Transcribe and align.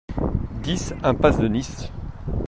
dix 0.63 0.95
impasse 1.03 1.37
de 1.37 1.47
Nice 1.47 1.91